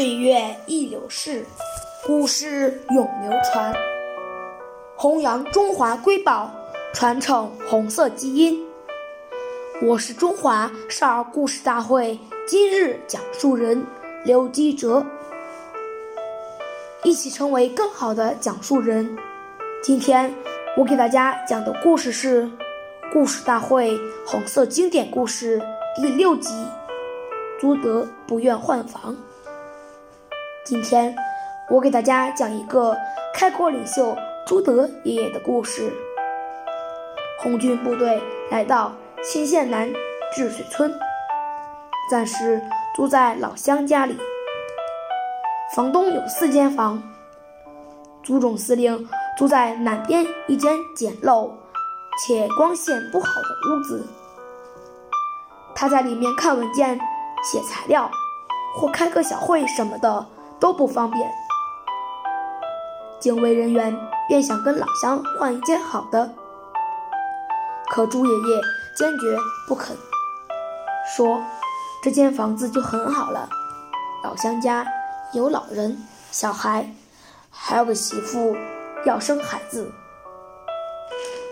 [0.00, 1.44] 岁月易流逝，
[2.06, 3.70] 故事永流传，
[4.96, 6.50] 弘扬中华瑰宝，
[6.94, 8.66] 传承红色基因。
[9.82, 13.84] 我是中华少儿故事大会今日讲述人
[14.24, 15.04] 刘基哲，
[17.04, 19.18] 一起成为更好的讲述人。
[19.82, 20.34] 今天
[20.78, 22.44] 我给大家讲的故事是
[23.12, 25.58] 《故事大会红色经典故事》
[26.00, 26.54] 第六集：
[27.60, 29.14] 朱德不愿换房。
[30.70, 31.12] 今天
[31.68, 32.96] 我给大家讲一个
[33.34, 35.92] 开国领袖朱德爷爷的故事。
[37.40, 39.92] 红军部队来到新县南
[40.32, 40.96] 治水村，
[42.08, 42.62] 暂时
[42.94, 44.16] 住在老乡家里。
[45.74, 47.02] 房东有四间房，
[48.22, 51.50] 朱总司令住在南边一间简陋
[52.24, 54.06] 且光线不好的屋子。
[55.74, 56.96] 他在里面看文件、
[57.42, 58.08] 写材料，
[58.76, 60.24] 或开个小会什么的。
[60.60, 61.32] 都不方便，
[63.18, 63.98] 警卫人员
[64.28, 66.34] 便想跟老乡换一间好的，
[67.90, 68.60] 可朱爷爷
[68.94, 69.96] 坚决不肯，
[71.16, 71.42] 说
[72.02, 73.48] 这间房子就很好了。
[74.22, 74.86] 老乡家
[75.32, 75.96] 有老人、
[76.30, 76.92] 小孩，
[77.50, 78.54] 还有个媳妇
[79.06, 79.90] 要生孩子，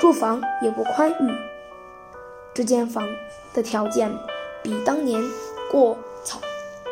[0.00, 1.32] 住房也不宽裕。
[2.52, 3.06] 这间房
[3.54, 4.12] 的条件
[4.64, 5.22] 比当年
[5.70, 6.40] 过草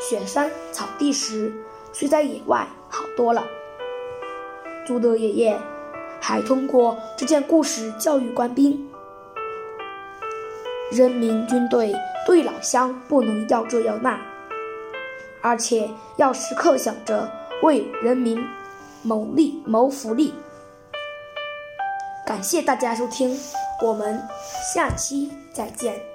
[0.00, 1.53] 雪山草地时。
[1.94, 3.47] 睡在野外好多了。
[4.87, 5.59] 朱德爷爷
[6.21, 8.87] 还通过这件故事教育官兵：
[10.93, 11.94] 人民军队
[12.27, 14.21] 对老乡不能要这要那，
[15.41, 17.31] 而且要时刻想着
[17.62, 18.44] 为人民
[19.03, 20.34] 谋利谋福利。
[22.27, 23.38] 感谢大家收听，
[23.83, 24.21] 我们
[24.75, 26.13] 下期再见。